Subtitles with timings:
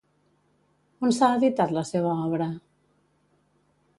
[1.07, 2.47] On s'ha editat la seva obra?